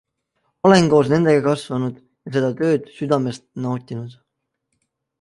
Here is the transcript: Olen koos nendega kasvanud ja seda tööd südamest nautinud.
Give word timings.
Olen 0.69 0.85
koos 0.93 1.11
nendega 1.11 1.43
kasvanud 1.49 2.01
ja 2.25 2.33
seda 2.39 2.51
tööd 2.65 2.91
südamest 2.97 3.49
nautinud. 3.67 4.21